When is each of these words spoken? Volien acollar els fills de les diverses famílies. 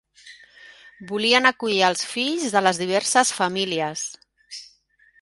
Volien 1.11 1.49
acollar 1.51 1.91
els 1.95 2.03
fills 2.15 2.57
de 2.57 2.65
les 2.69 2.83
diverses 2.85 3.37
famílies. 3.41 4.11